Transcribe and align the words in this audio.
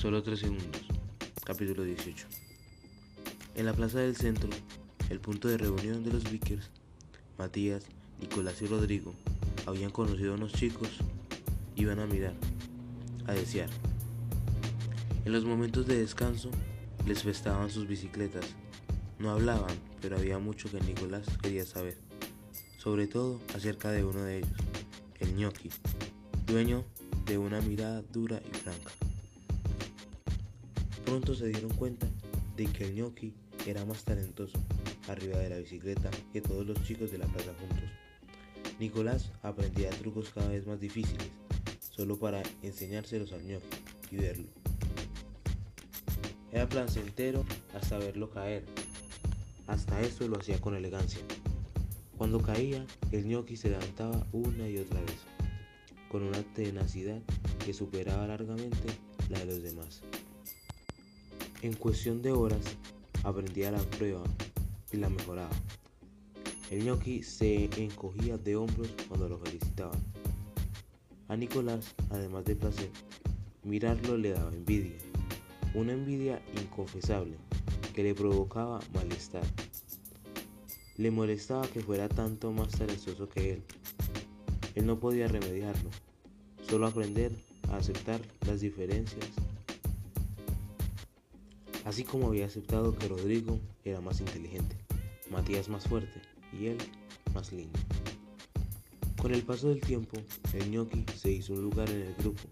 Solo 0.00 0.22
tres 0.22 0.38
segundos. 0.38 0.80
Capítulo 1.44 1.84
18. 1.84 2.26
En 3.54 3.66
la 3.66 3.74
plaza 3.74 3.98
del 3.98 4.16
centro, 4.16 4.48
el 5.10 5.20
punto 5.20 5.46
de 5.46 5.58
reunión 5.58 6.02
de 6.02 6.10
los 6.10 6.24
Vickers, 6.30 6.70
Matías, 7.36 7.84
Nicolás 8.18 8.62
y 8.62 8.66
Rodrigo 8.66 9.12
habían 9.66 9.90
conocido 9.90 10.32
a 10.32 10.36
unos 10.36 10.54
chicos, 10.54 10.88
iban 11.76 11.98
a 11.98 12.06
mirar, 12.06 12.32
a 13.26 13.34
desear. 13.34 13.68
En 15.26 15.32
los 15.32 15.44
momentos 15.44 15.86
de 15.86 15.98
descanso, 15.98 16.50
les 17.06 17.22
festaban 17.22 17.68
sus 17.68 17.86
bicicletas. 17.86 18.46
No 19.18 19.28
hablaban, 19.30 19.76
pero 20.00 20.16
había 20.16 20.38
mucho 20.38 20.70
que 20.70 20.80
Nicolás 20.80 21.26
quería 21.42 21.66
saber, 21.66 21.98
sobre 22.78 23.06
todo 23.06 23.38
acerca 23.54 23.90
de 23.90 24.02
uno 24.02 24.22
de 24.22 24.38
ellos, 24.38 24.60
el 25.18 25.36
ñoqui, 25.36 25.68
dueño 26.46 26.86
de 27.26 27.36
una 27.36 27.60
mirada 27.60 28.00
dura 28.00 28.40
y 28.50 28.56
franca. 28.56 29.09
Pronto 31.04 31.34
se 31.34 31.48
dieron 31.48 31.70
cuenta 31.74 32.06
de 32.56 32.66
que 32.66 32.84
el 32.84 32.94
ñoqui 32.94 33.34
era 33.66 33.84
más 33.84 34.04
talentoso 34.04 34.58
arriba 35.08 35.38
de 35.38 35.50
la 35.50 35.58
bicicleta 35.58 36.10
que 36.32 36.40
todos 36.40 36.66
los 36.66 36.82
chicos 36.84 37.10
de 37.10 37.18
la 37.18 37.26
plaza 37.26 37.52
juntos. 37.58 37.88
Nicolás 38.78 39.32
aprendía 39.42 39.90
trucos 39.90 40.30
cada 40.30 40.48
vez 40.48 40.66
más 40.66 40.80
difíciles, 40.80 41.28
solo 41.80 42.18
para 42.18 42.42
enseñárselos 42.62 43.32
al 43.32 43.44
ñoqui 43.44 43.66
y 44.10 44.16
verlo. 44.16 44.48
Era 46.52 46.68
placentero 46.68 47.44
hasta 47.74 47.98
verlo 47.98 48.30
caer. 48.30 48.64
Hasta 49.66 50.00
eso 50.00 50.26
lo 50.26 50.38
hacía 50.38 50.60
con 50.60 50.74
elegancia. 50.74 51.20
Cuando 52.18 52.40
caía, 52.40 52.84
el 53.12 53.26
ñoqui 53.26 53.56
se 53.56 53.70
levantaba 53.70 54.26
una 54.32 54.68
y 54.68 54.78
otra 54.78 55.00
vez, 55.00 55.20
con 56.10 56.22
una 56.22 56.42
tenacidad 56.54 57.20
que 57.64 57.72
superaba 57.72 58.26
largamente 58.26 58.88
la 59.28 59.38
de 59.38 59.46
los 59.46 59.62
demás. 59.62 60.02
En 61.62 61.74
cuestión 61.74 62.22
de 62.22 62.32
horas 62.32 62.62
aprendía 63.22 63.70
la 63.70 63.82
prueba 63.82 64.22
y 64.92 64.96
la 64.96 65.10
mejoraba. 65.10 65.50
El 66.70 66.86
ñoqui 66.86 67.22
se 67.22 67.64
encogía 67.76 68.38
de 68.38 68.56
hombros 68.56 68.88
cuando 69.08 69.28
lo 69.28 69.38
felicitaban. 69.38 70.00
A 71.28 71.36
Nicolás, 71.36 71.94
además 72.08 72.46
de 72.46 72.56
placer, 72.56 72.88
mirarlo 73.62 74.16
le 74.16 74.30
daba 74.30 74.50
envidia, 74.54 74.96
una 75.74 75.92
envidia 75.92 76.40
inconfesable 76.62 77.36
que 77.94 78.04
le 78.04 78.14
provocaba 78.14 78.80
malestar. 78.94 79.44
Le 80.96 81.10
molestaba 81.10 81.68
que 81.68 81.80
fuera 81.80 82.08
tanto 82.08 82.52
más 82.52 82.70
talentoso 82.70 83.28
que 83.28 83.52
él. 83.52 83.62
Él 84.76 84.86
no 84.86 84.98
podía 84.98 85.28
remediarlo, 85.28 85.90
solo 86.66 86.86
aprender 86.86 87.32
a 87.68 87.76
aceptar 87.76 88.22
las 88.46 88.62
diferencias 88.62 89.28
así 91.84 92.04
como 92.04 92.28
había 92.28 92.46
aceptado 92.46 92.96
que 92.96 93.08
Rodrigo 93.08 93.58
era 93.84 94.00
más 94.00 94.20
inteligente, 94.20 94.76
Matías 95.30 95.68
más 95.68 95.84
fuerte 95.84 96.20
y 96.52 96.66
él 96.66 96.78
más 97.34 97.52
lindo. 97.52 97.78
Con 99.20 99.34
el 99.34 99.42
paso 99.42 99.68
del 99.68 99.80
tiempo, 99.80 100.16
el 100.54 100.70
ñoqui 100.70 101.04
se 101.16 101.30
hizo 101.30 101.52
un 101.52 101.62
lugar 101.62 101.90
en 101.90 102.00
el 102.00 102.14
grupo. 102.14 102.42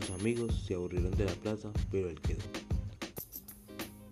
Sus 0.00 0.10
amigos 0.10 0.64
se 0.66 0.74
aburrieron 0.74 1.10
de 1.16 1.26
la 1.26 1.34
plaza, 1.34 1.70
pero 1.90 2.08
él 2.08 2.20
quedó. 2.20 2.42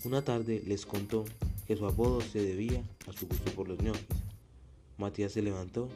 Una 0.05 0.23
tarde 0.23 0.63
les 0.67 0.85
contó 0.85 1.25
que 1.67 1.77
su 1.77 1.87
apodo 1.87 2.21
se 2.21 2.41
debía 2.41 2.83
a 3.09 3.13
su 3.13 3.27
gusto 3.27 3.51
por 3.53 3.67
los 3.67 3.81
ñoquis. 3.81 4.05
Matías 4.99 5.33
se 5.33 5.43
levantó, 5.43 5.89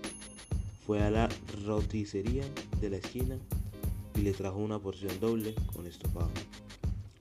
fue 0.86 1.02
a 1.02 1.10
la 1.10 1.28
roticería 1.64 2.44
de 2.80 2.90
la 2.90 2.96
esquina 2.96 3.38
y 4.16 4.22
le 4.22 4.32
trajo 4.32 4.58
una 4.58 4.78
porción 4.78 5.20
doble 5.20 5.54
con 5.72 5.86
estofado. 5.86 6.30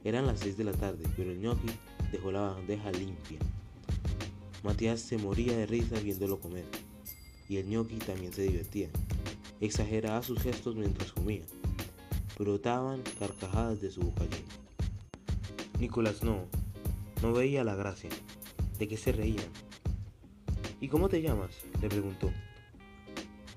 Eran 0.03 0.25
las 0.25 0.39
6 0.39 0.57
de 0.57 0.63
la 0.63 0.71
tarde, 0.71 1.03
pero 1.17 1.31
el 1.31 1.39
ñoqui 1.39 1.69
dejó 2.11 2.31
la 2.31 2.41
bandeja 2.41 2.91
limpia. 2.91 3.39
Matías 4.63 5.01
se 5.01 5.17
moría 5.17 5.57
de 5.57 5.65
risa 5.65 5.99
viéndolo 5.99 6.39
comer, 6.39 6.65
y 7.49 7.57
el 7.57 7.67
ñoqui 7.67 7.97
también 7.97 8.31
se 8.31 8.43
divertía. 8.43 8.89
Exageraba 9.59 10.23
sus 10.23 10.39
gestos 10.41 10.75
mientras 10.75 11.11
comía. 11.11 11.43
Brotaban 12.37 13.01
carcajadas 13.19 13.81
de 13.81 13.91
su 13.91 14.01
boca 14.01 14.23
llena. 14.23 14.59
Nicolás 15.79 16.23
no, 16.23 16.45
no 17.21 17.33
veía 17.33 17.63
la 17.63 17.75
gracia. 17.75 18.09
¿De 18.77 18.87
qué 18.87 18.95
se 18.95 19.11
reían? 19.11 19.51
¿Y 20.79 20.87
cómo 20.87 21.09
te 21.09 21.21
llamas? 21.21 21.51
le 21.81 21.89
preguntó, 21.89 22.31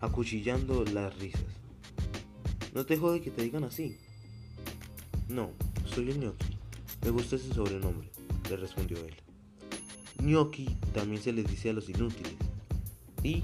acuchillando 0.00 0.84
las 0.84 1.16
risas. 1.18 1.44
¿No 2.74 2.84
te 2.84 2.96
jode 2.96 3.20
que 3.20 3.30
te 3.30 3.42
digan 3.42 3.62
así? 3.62 3.96
No, 5.28 5.50
soy 5.94 6.10
el 6.10 6.18
ñoqui. 6.20 6.56
Me 7.04 7.10
gusta 7.10 7.36
ese 7.36 7.52
sobrenombre, 7.52 8.08
le 8.48 8.56
respondió 8.56 8.98
él. 9.04 9.14
Ñoqui 10.22 10.66
también 10.94 11.22
se 11.22 11.32
les 11.32 11.46
dice 11.46 11.70
a 11.70 11.72
los 11.72 11.88
inútiles. 11.88 12.34
¿Y? 13.22 13.42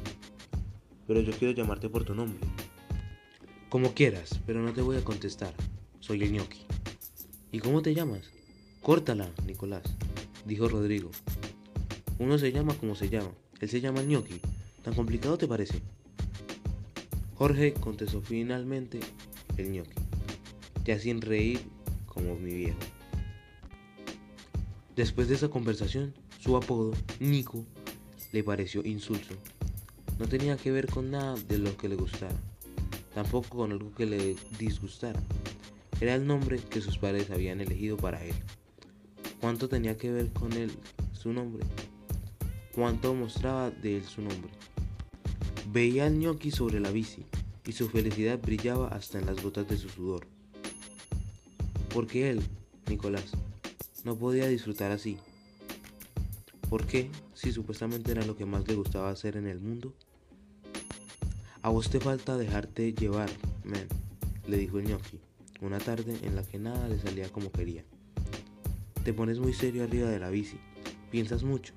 Pero 1.07 1.21
yo 1.21 1.33
quiero 1.33 1.55
llamarte 1.55 1.89
por 1.89 2.05
tu 2.05 2.15
nombre. 2.15 2.41
Como 3.69 3.95
quieras, 3.95 4.41
pero 4.47 4.63
no 4.63 4.73
te 4.73 4.83
voy 4.83 4.97
a 4.97 5.05
contestar. 5.05 5.55
Soy 6.01 6.23
el 6.23 6.33
ñoqui. 6.33 6.61
¿Y 7.53 7.59
cómo 7.61 7.83
te 7.83 7.95
llamas? 7.95 8.31
Córtala, 8.81 9.31
Nicolás, 9.47 9.83
dijo 10.47 10.69
Rodrigo. 10.69 11.11
Uno 12.19 12.39
se 12.39 12.53
llama 12.53 12.75
como 12.75 12.95
se 12.95 13.09
llama. 13.09 13.31
Él 13.61 13.69
se 13.69 13.81
llama 13.81 14.03
ñoqui. 14.03 14.41
¿Tan 14.83 14.95
complicado 14.95 15.37
te 15.37 15.49
parece? 15.49 15.83
Jorge 17.35 17.73
contestó 17.75 18.21
finalmente 18.21 19.01
el 19.57 19.71
ñoqui, 19.71 19.93
ya 20.85 20.99
sin 20.99 21.21
reír 21.21 21.61
como 22.19 22.35
mi 22.35 22.53
viejo. 22.53 22.79
Después 24.97 25.29
de 25.29 25.37
esa 25.37 25.49
conversación, 25.49 26.13
su 26.41 26.57
apodo, 26.57 26.93
Nico, 27.21 27.65
le 28.33 28.43
pareció 28.43 28.85
insulso. 28.85 29.35
No 30.19 30.27
tenía 30.27 30.57
que 30.57 30.73
ver 30.73 30.89
con 30.89 31.13
nada 31.13 31.37
de 31.49 31.59
lo 31.59 31.77
que 31.77 31.89
le 31.89 31.95
gustara, 31.95 32.35
tampoco 33.15 33.59
con 33.59 33.71
algo 33.71 33.95
que 33.95 34.07
le 34.07 34.35
disgustara. 34.59 35.21
Era 36.01 36.17
el 36.17 36.27
nombre 36.27 36.59
que 36.59 36.81
sus 36.81 36.99
padres 36.99 37.31
habían 37.31 37.61
elegido 37.61 37.97
para 37.97 38.25
él. 38.25 38.35
¿Cuánto 39.41 39.69
tenía 39.69 39.97
que 39.97 40.11
ver 40.11 40.33
con 40.33 40.53
él 40.55 40.73
su 41.13 41.33
nombre? 41.33 41.65
¿Cuánto 42.75 43.15
mostraba 43.15 43.71
de 43.71 43.99
él 43.99 44.05
su 44.05 44.23
nombre? 44.23 44.51
Veía 45.71 46.07
al 46.07 46.19
ñoqui 46.19 46.51
sobre 46.51 46.81
la 46.81 46.91
bici 46.91 47.25
y 47.65 47.73
su 47.73 47.89
felicidad 47.89 48.41
brillaba 48.41 48.89
hasta 48.89 49.21
en 49.21 49.27
las 49.27 49.41
gotas 49.41 49.69
de 49.69 49.77
su 49.77 49.89
sudor. 49.89 50.38
Porque 51.93 52.31
él, 52.31 52.43
Nicolás, 52.89 53.33
no 54.05 54.17
podía 54.17 54.47
disfrutar 54.47 54.91
así. 54.91 55.19
¿Por 56.69 56.87
qué? 56.87 57.11
Si 57.35 57.53
supuestamente 57.53 58.13
era 58.13 58.25
lo 58.25 58.37
que 58.37 58.45
más 58.45 58.67
le 58.69 58.75
gustaba 58.75 59.11
hacer 59.11 59.37
en 59.37 59.47
el 59.47 59.61
mundo. 59.61 59.95
A 61.63 61.71
vos 61.71 61.91
te 61.91 61.99
falta 61.99 62.37
dejarte 62.37 62.93
llevar, 62.93 63.31
men, 63.65 63.89
le 64.47 64.59
dijo 64.59 64.79
el 64.79 64.87
ñoqui, 64.87 65.21
una 65.61 65.79
tarde 65.79 66.17
en 66.23 66.37
la 66.37 66.43
que 66.43 66.59
nada 66.59 66.89
le 66.89 66.99
salía 66.99 67.31
como 67.31 67.51
quería. 67.51 67.85
Te 69.03 69.13
pones 69.13 69.39
muy 69.39 69.53
serio 69.55 69.85
arriba 69.85 70.09
de 70.09 70.21
la 70.21 70.31
bici, 70.31 70.59
piensas 71.11 71.43
mucho. 71.43 71.73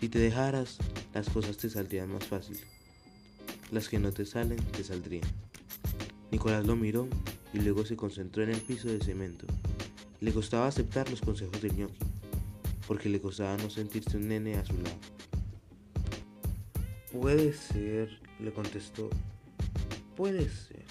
Si 0.00 0.08
te 0.08 0.18
dejaras, 0.18 0.78
las 1.12 1.28
cosas 1.30 1.56
te 1.56 1.70
saldrían 1.70 2.12
más 2.12 2.24
fácil. 2.26 2.58
Las 3.70 3.88
que 3.88 3.98
no 3.98 4.12
te 4.12 4.26
salen, 4.26 4.58
te 4.72 4.84
saldrían. 4.84 5.28
Nicolás 6.30 6.66
lo 6.66 6.76
miró 6.76 7.08
y 7.54 7.60
luego 7.60 7.86
se 7.86 7.96
concentró 7.96 8.42
en 8.42 8.50
el 8.50 8.60
piso 8.60 8.88
de 8.88 8.98
cemento. 8.98 9.46
Le 10.20 10.32
costaba 10.32 10.66
aceptar 10.66 11.08
los 11.08 11.20
consejos 11.20 11.62
del 11.62 11.76
ñoqui, 11.76 11.98
porque 12.86 13.08
le 13.08 13.20
costaba 13.20 13.56
no 13.56 13.70
sentirse 13.70 14.16
un 14.16 14.28
nene 14.28 14.56
a 14.56 14.64
su 14.64 14.74
lado. 14.74 14.96
Puede 17.12 17.52
ser, 17.52 18.18
le 18.40 18.52
contestó. 18.52 19.08
Puede 20.16 20.48
ser. 20.48 20.84